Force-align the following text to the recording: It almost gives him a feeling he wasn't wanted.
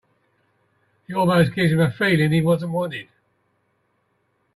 It 1.07 1.13
almost 1.13 1.53
gives 1.53 1.71
him 1.71 1.79
a 1.79 1.91
feeling 1.91 2.31
he 2.31 2.41
wasn't 2.41 2.71
wanted. 2.71 3.07